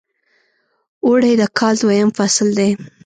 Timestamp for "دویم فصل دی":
1.81-2.69